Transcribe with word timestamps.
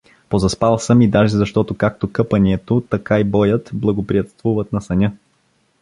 Позаспал 0.29 0.79
съм 0.79 1.01
и 1.01 1.07
даже, 1.09 1.37
защото 1.37 1.77
както 1.77 2.11
къпанието, 2.11 2.81
така 2.89 3.19
и 3.19 3.23
боят 3.23 3.69
благоприятствуват 3.73 4.73
на 4.73 4.81
съня. 4.81 5.11